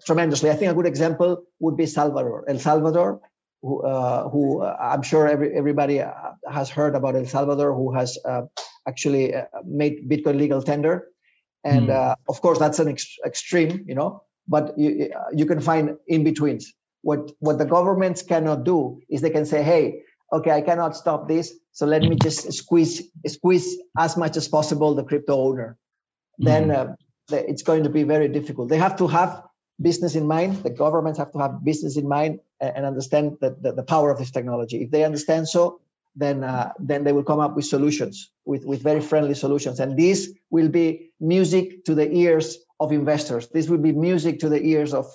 [0.05, 0.49] tremendously.
[0.49, 2.45] I think a good example would be Salvador.
[2.47, 3.21] El Salvador,
[3.61, 6.11] who, uh, who uh, I'm sure every, everybody uh,
[6.49, 8.43] has heard about El Salvador, who has uh,
[8.87, 11.07] actually uh, made Bitcoin legal tender.
[11.63, 12.15] And mm.
[12.27, 16.73] of course, that's an ex- extreme, you know, but you, you can find in betweens.
[17.03, 20.01] What, what the governments cannot do is they can say, hey,
[20.33, 21.53] okay, I cannot stop this.
[21.71, 25.77] So let me just squeeze squeeze as much as possible the crypto owner.
[26.41, 26.45] Mm.
[26.45, 26.95] Then uh,
[27.29, 28.69] it's going to be very difficult.
[28.69, 29.43] They have to have
[29.81, 30.57] business in mind.
[30.63, 34.17] The governments have to have business in mind and understand the, the, the power of
[34.19, 34.81] this technology.
[34.83, 35.81] If they understand so,
[36.15, 39.79] then uh, then they will come up with solutions, with, with very friendly solutions.
[39.79, 43.47] And this will be music to the ears of investors.
[43.47, 45.07] This will be music to the ears of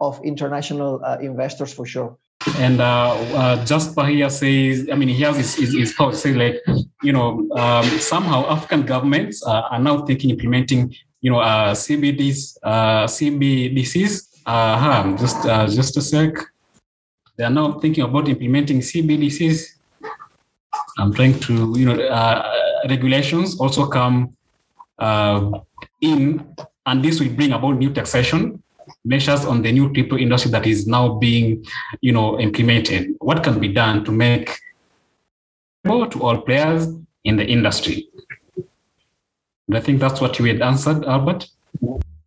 [0.00, 2.16] of international uh, investors for sure.
[2.58, 6.34] And uh, uh, Jasper here says, I mean, he has his, his, his thoughts, say
[6.34, 6.56] like,
[7.02, 12.58] you know, um, somehow African governments uh, are now thinking implementing, you know, uh, CBDs,
[12.62, 14.28] uh, CBDCs.
[14.44, 16.34] Uh, just, uh, just a sec.
[17.38, 19.64] They are now thinking about implementing CBDCs.
[20.98, 22.52] I'm trying to, you know, uh,
[22.90, 24.36] regulations also come
[24.98, 25.50] uh,
[26.02, 26.46] in,
[26.84, 28.62] and this will bring about new taxation
[29.02, 31.64] measures on the new crypto industry that is now being,
[32.02, 33.14] you know, implemented.
[33.20, 34.58] What can be done to make
[35.86, 36.86] to all players
[37.24, 38.08] in the industry?
[39.68, 41.48] And I think that's what you had answered, Albert.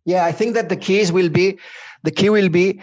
[0.04, 1.58] Yeah, I think that the keys will be
[2.02, 2.80] the key will be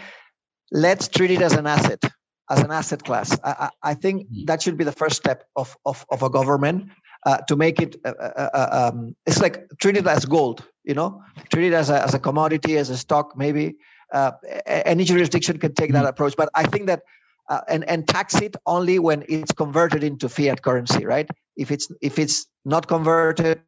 [0.72, 2.02] let's treat it as an asset,
[2.50, 3.38] as an asset class.
[3.44, 6.90] I, I, I think that should be the first step of, of, of a government
[7.24, 10.94] uh, to make it uh, uh, uh, um, it's like treat it as gold you
[10.94, 11.22] know?
[11.52, 13.76] Treat it as a, as a commodity as a stock maybe
[14.12, 14.32] uh,
[14.66, 16.34] any jurisdiction can take that approach.
[16.36, 17.02] But i think that
[17.48, 21.28] uh, and and tax it only when it's converted into fiat currency right?
[21.56, 23.60] If it's if it's not converted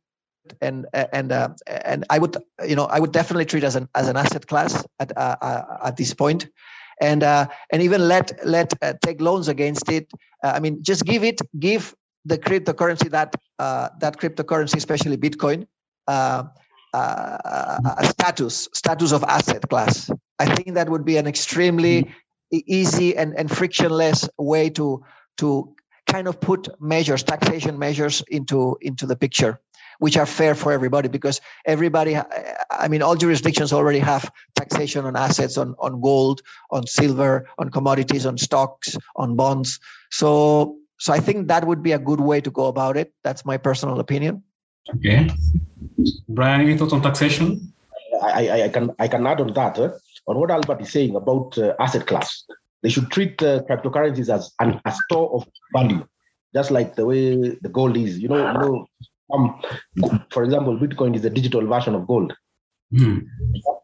[0.60, 4.08] and and uh, and i would you know i would definitely treat as an as
[4.08, 6.48] an asset class at at this point.
[7.00, 10.10] And and even let let take loans against it.
[10.42, 11.94] I mean just give it give
[12.28, 15.66] the cryptocurrency that uh, that cryptocurrency, especially Bitcoin,
[16.06, 16.44] uh,
[16.94, 20.10] uh, a status status of asset class.
[20.38, 22.14] I think that would be an extremely
[22.50, 25.02] easy and, and frictionless way to
[25.38, 25.74] to
[26.06, 29.60] kind of put measures, taxation measures into into the picture,
[29.98, 32.16] which are fair for everybody because everybody,
[32.70, 37.70] I mean, all jurisdictions already have taxation on assets, on on gold, on silver, on
[37.70, 39.80] commodities, on stocks, on bonds.
[40.10, 43.12] So so I think that would be a good way to go about it.
[43.22, 44.42] That's my personal opinion.
[44.96, 45.30] Okay.
[46.28, 47.72] Brian, any thoughts on taxation?
[48.22, 49.90] I, I, I can I can add on that uh,
[50.26, 52.44] on what Albert is saying about uh, asset class.
[52.82, 56.06] They should treat uh, cryptocurrencies as an, a store of value,
[56.54, 58.18] just like the way the gold is.
[58.18, 58.86] You know, you know.
[59.32, 59.60] Um,
[60.30, 62.34] for example, Bitcoin is a digital version of gold.
[62.96, 63.18] Hmm.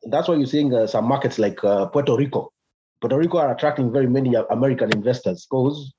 [0.04, 2.52] That's why you're seeing uh, some markets like uh, Puerto Rico.
[3.00, 5.92] Puerto Rico are attracting very many American investors because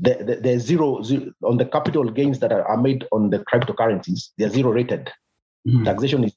[0.00, 4.28] the, the, zero, zero, on the capital gains that are, are, made on the cryptocurrencies.
[4.38, 5.10] They're zero rated.
[5.66, 5.84] Mm-hmm.
[5.84, 6.32] Taxation is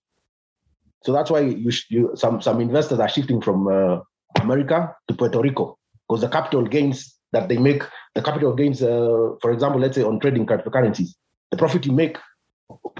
[1.06, 4.00] so that's why you, you some some investors are shifting from uh,
[4.42, 7.84] America to Puerto Rico because the capital gains that they make,
[8.16, 11.10] the capital gains, uh, for example, let's say on trading cryptocurrencies,
[11.52, 12.18] the profit you make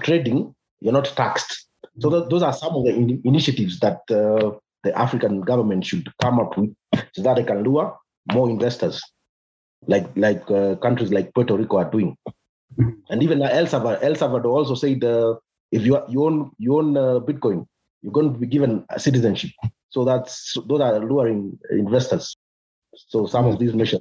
[0.02, 1.66] trading, you're not taxed.
[2.00, 4.52] So th- those are some of the in- initiatives that uh,
[4.82, 6.74] the African government should come up with
[7.12, 7.96] so that they can lure
[8.32, 9.00] more investors
[9.86, 12.16] like like uh, countries like Puerto Rico are doing.
[13.08, 15.34] And even El Salvador, El Salvador also said uh,
[15.72, 17.66] if you you own you own uh, Bitcoin,
[18.02, 19.50] you're going to be given a citizenship.
[19.90, 22.36] So that's those are luring investors.
[22.94, 24.00] So some of these measures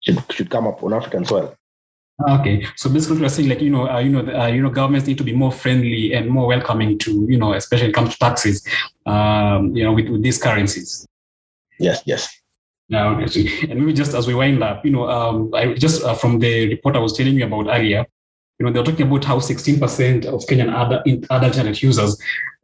[0.00, 1.54] should should come up on African soil.
[2.28, 5.06] Okay, so basically, we're saying like you know, uh, you know, uh, you know, governments
[5.06, 8.12] need to be more friendly and more welcoming to you know, especially when it comes
[8.12, 8.66] to taxes,
[9.06, 11.06] um, you know, with, with these currencies.
[11.78, 12.28] Yes, yes.
[12.88, 16.38] Now, and maybe just as we wind up, you know, um, I just uh, from
[16.38, 18.04] the report I was telling you about earlier,
[18.58, 22.16] you know, they're talking about how 16% of Kenyan adult, internet users,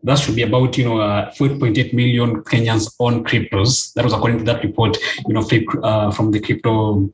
[0.04, 3.92] that should be about, you know, uh, 4.8 million Kenyans on cryptos.
[3.94, 4.96] That was according to that report,
[5.26, 5.40] you know,
[5.82, 7.12] uh, from the crypto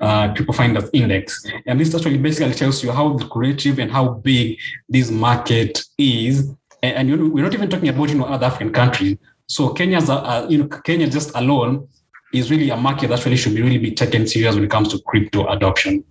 [0.00, 1.46] uh, crypto finders index.
[1.66, 4.58] And this actually basically tells you how creative and how big
[4.88, 6.50] this market is.
[6.82, 9.16] And, and you know, we're not even talking about, you know, other African countries.
[9.46, 11.88] So Kenya's, uh, you know, Kenya just alone
[12.34, 14.88] is really a market that really should be really be taken serious when it comes
[14.88, 16.04] to crypto adoption.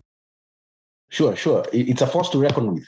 [1.10, 1.66] Sure, sure.
[1.72, 2.86] It's a force to reckon with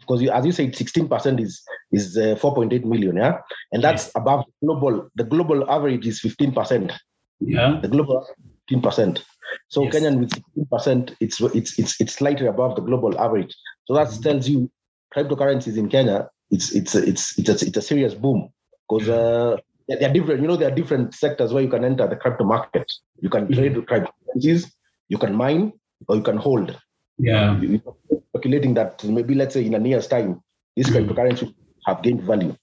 [0.00, 3.38] because as you said, 16% is is uh, 4.8 million, yeah,
[3.72, 4.12] and that's yes.
[4.14, 5.08] above global.
[5.16, 6.92] The global average is 15%.
[7.40, 8.26] Yeah, the global
[8.70, 9.22] 15%.
[9.68, 9.94] So yes.
[9.94, 10.30] Kenyan with
[10.70, 13.54] 16%, it's it's it's it's slightly above the global average.
[13.86, 14.22] So that mm-hmm.
[14.22, 14.70] tells you
[15.14, 18.50] cryptocurrencies in Kenya, it's it's it's it's a, it's a serious boom
[18.88, 19.56] because uh,
[19.88, 22.44] there are different, you know, there are different sectors where you can enter the crypto
[22.44, 22.90] market.
[23.20, 23.92] You can trade mm-hmm.
[23.92, 24.70] cryptocurrencies,
[25.08, 25.72] you can mine,
[26.08, 26.78] or you can hold.
[27.18, 27.58] Yeah.
[27.60, 27.82] You,
[28.30, 30.42] speculating that maybe let's say in a year's time,
[30.76, 31.10] these mm-hmm.
[31.10, 31.54] cryptocurrencies
[31.86, 32.54] have gained value.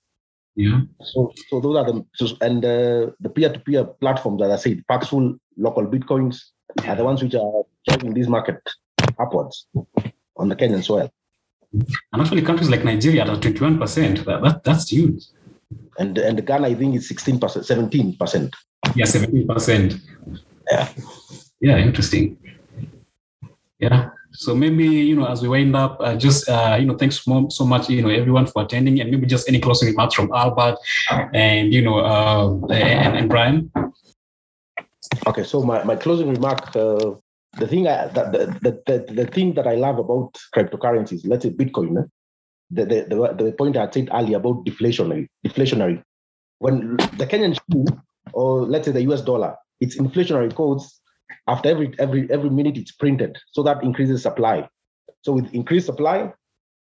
[0.56, 0.82] Yeah.
[1.02, 5.38] So, so those are the so, and uh, the peer-to-peer platforms that I said, Paxful,
[5.60, 6.40] LocalBitcoins,
[6.86, 8.62] are the ones which are driving this market
[9.20, 9.68] upwards
[10.38, 11.12] on the Kenyan soil.
[11.74, 14.24] And actually, countries like Nigeria are 21%.
[14.24, 15.24] That, that, that's huge
[15.98, 18.56] and and Ghana I think is sixteen percent, seventeen percent.
[18.96, 19.96] Yeah, seventeen percent.
[20.70, 20.90] Yeah.
[21.62, 22.38] Yeah, interesting.
[23.80, 24.10] Yeah.
[24.38, 27.66] So maybe you know, as we wind up, uh, just uh, you know, thanks so,
[27.66, 30.78] much, you know, everyone for attending, and maybe just any closing remarks from Albert
[31.34, 33.72] and you know, uh, and, and Brian.
[35.28, 37.12] Okay, so my, my closing remark, uh,
[37.58, 41.52] the thing I, the, the, the, the thing that I love about cryptocurrencies, let's say
[41.52, 42.08] Bitcoin, eh?
[42.72, 46.04] the, the, the, the point I said earlier about deflationary, deflationary.
[46.60, 48.02] When the Kenyan shilling
[48.34, 51.02] or let's say the US dollar, it's inflationary codes
[51.48, 54.68] after every every every minute it's printed, so that increases supply.
[55.22, 56.34] So with increased supply,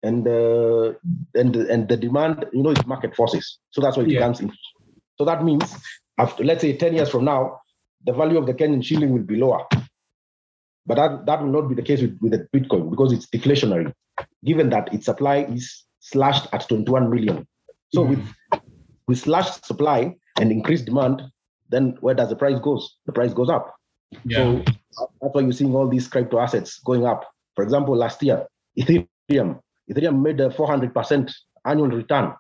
[0.02, 0.92] and uh,
[1.34, 3.58] and and the demand, you know, it's market forces.
[3.70, 4.20] So that's why it yeah.
[4.20, 4.40] becomes.
[4.40, 4.52] In.
[5.18, 5.64] So that means
[6.18, 7.60] after let's say ten years from now,
[8.04, 9.64] the value of the Kenyan shilling will be lower.
[10.84, 13.92] But that, that will not be the case with, with the Bitcoin because it's deflationary,
[14.44, 17.46] given that its supply is slashed at 21 million.
[17.94, 18.10] So mm-hmm.
[18.50, 18.60] with
[19.06, 21.22] with slashed supply and increased demand,
[21.68, 22.96] then where does the price goes?
[23.06, 23.74] The price goes up.
[24.24, 24.62] Yeah.
[24.90, 27.28] So that's why you're seeing all these crypto assets going up.
[27.54, 28.46] For example, last year,
[28.78, 29.60] Ethereum,
[29.90, 31.32] Ethereum made a 400%
[31.66, 32.34] annual return,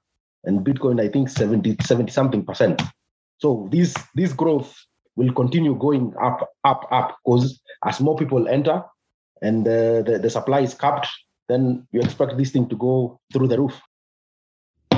[0.44, 2.82] and Bitcoin, I think 70, 70 something percent.
[3.38, 4.74] So this this growth
[5.16, 8.82] will continue going up, up, up, because as more people enter
[9.42, 11.08] and uh, the, the supply is capped,
[11.48, 13.78] then you expect this thing to go through the roof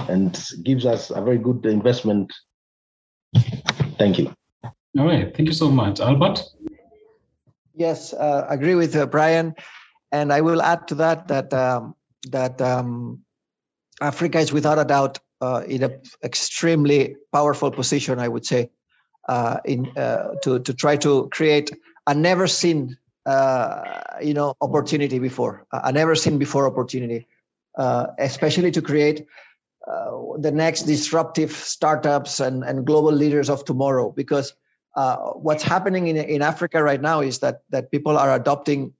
[0.08, 2.32] and gives us a very good investment.
[3.98, 4.32] Thank you.
[4.98, 5.34] All right.
[5.34, 6.00] Thank you so much.
[6.00, 6.42] Albert?
[7.74, 9.54] Yes, uh, agree with uh, Brian.
[10.12, 11.96] And I will add to that that um,
[12.30, 13.24] that um,
[14.00, 18.70] Africa is without a doubt uh, in an extremely powerful position, I would say,
[19.28, 21.72] uh, in uh, to to try to create
[22.06, 27.26] a never seen uh, you know opportunity before, a never seen before opportunity,
[27.76, 29.26] uh, especially to create
[29.90, 34.12] uh, the next disruptive startups and and global leaders of tomorrow.
[34.12, 34.54] Because
[34.96, 35.16] uh,
[35.46, 38.92] what's happening in in Africa right now is that that people are adopting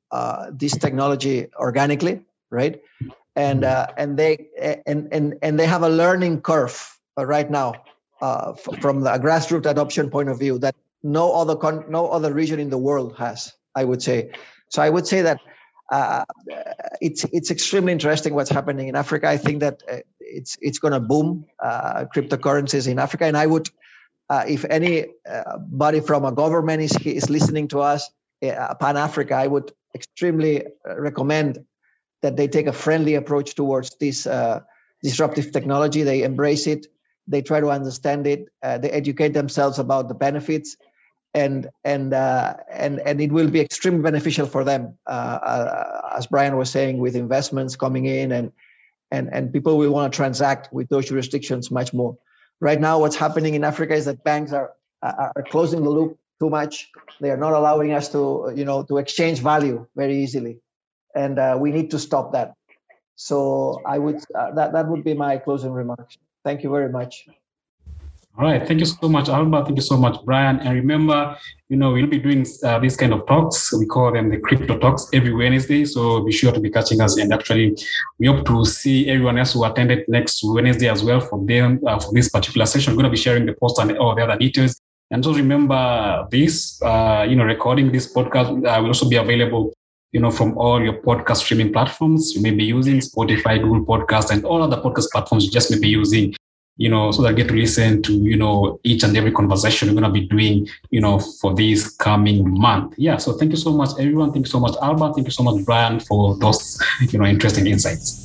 [0.53, 2.81] this technology organically, right?
[3.37, 4.49] And and they
[4.87, 7.75] and and and they have a learning curve right now
[8.21, 12.33] uh, f- from the grassroots adoption point of view that no other con- no other
[12.33, 13.53] region in the world has.
[13.75, 14.31] I would say.
[14.69, 15.41] So I would say that
[15.93, 16.25] uh,
[17.01, 19.29] it's it's extremely interesting what's happening in Africa.
[19.29, 23.47] I think that uh, it's it's going to boom uh, cryptocurrencies in Africa, and I
[23.47, 23.69] would,
[24.31, 28.11] uh, if anybody from a government is is listening to us,
[28.43, 31.65] uh, Pan Africa, I would extremely recommend
[32.23, 34.27] that they take a friendly approach towards this
[35.03, 36.03] disruptive technology.
[36.03, 36.87] They embrace it.
[37.29, 38.49] They try to understand it.
[38.63, 40.77] Uh, they educate themselves about the benefits
[41.35, 46.27] and and uh, and and it will be extremely beneficial for them uh, uh as
[46.29, 48.53] brian was saying with investments coming in and
[49.11, 52.17] and and people will want to transact with those jurisdictions much more
[52.69, 54.69] right now what's happening in africa is that banks are
[55.05, 56.91] are closing the loop too much.
[57.21, 60.61] They are not allowing us to you know to exchange value very easily.
[61.15, 62.55] And uh, we need to stop that.
[63.17, 66.17] So i would uh, that that would be my closing remarks.
[66.45, 67.27] Thank you very much.
[68.37, 68.67] All right.
[68.67, 69.67] Thank you so much, Albert.
[69.67, 70.59] Thank you so much, Brian.
[70.59, 71.37] And remember,
[71.69, 73.73] you know, we'll be doing uh, these kind of talks.
[73.73, 75.85] We call them the crypto talks every Wednesday.
[75.85, 77.17] So be sure to be catching us.
[77.17, 77.77] And actually,
[78.19, 82.01] we hope to see everyone else who attended next Wednesday as well for them uh,
[82.01, 82.93] for this particular session.
[82.95, 84.81] We're going to be sharing the post and all the other details.
[85.13, 89.73] And just remember this, uh, you know, recording this podcast uh, will also be available
[90.11, 92.35] you know, from all your podcast streaming platforms.
[92.37, 95.79] You may be using Spotify, Google Podcast, and all other podcast platforms you just may
[95.79, 96.35] be using,
[96.77, 99.89] you know, so that I get to listen to, you know, each and every conversation
[99.89, 102.95] we're going to be doing, you know, for this coming month.
[102.97, 103.17] Yeah.
[103.19, 104.33] So thank you so much, everyone.
[104.33, 105.15] Thank you so much, Albert.
[105.15, 108.25] Thank you so much, Brian, for those, you know, interesting insights.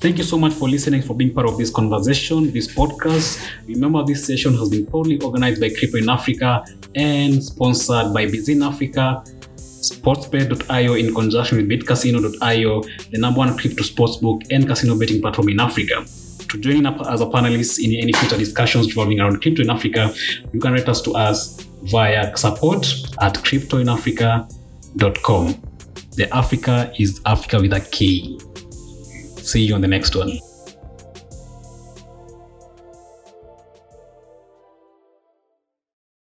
[0.00, 3.46] Thank you so much for listening, for being part of this conversation, this podcast.
[3.66, 8.66] Remember, this session has been proudly organized by Crypto in Afrika and sponsored by Bizin
[8.66, 9.22] Africa,
[9.80, 15.58] Sportsbet.io in conjunction with bitcasino.io, the number one crypto sportsbook and casino betting platform in
[15.58, 16.04] Africa.
[16.48, 20.12] To join up as a panelist in any future discussions revolving around crypto in Africa,
[20.52, 22.86] you can write us to us via support
[23.20, 25.62] at cryptoinafrica.com.
[26.16, 28.36] The Africa is Africa with a K.
[29.40, 30.40] See you on the next one.